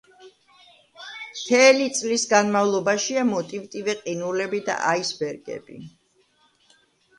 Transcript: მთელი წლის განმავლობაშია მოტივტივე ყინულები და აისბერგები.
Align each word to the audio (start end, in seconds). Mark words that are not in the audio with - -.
მთელი 1.39 1.89
წლის 1.97 2.25
განმავლობაშია 2.31 3.27
მოტივტივე 3.33 3.97
ყინულები 4.01 4.65
და 4.73 4.81
აისბერგები. 4.95 5.81